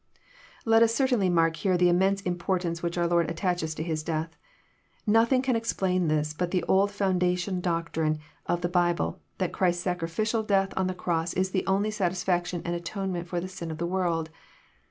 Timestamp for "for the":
13.27-13.47